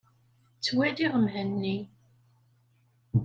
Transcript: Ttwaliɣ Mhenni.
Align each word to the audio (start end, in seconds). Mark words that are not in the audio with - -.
Ttwaliɣ 0.57 1.13
Mhenni. 1.23 1.77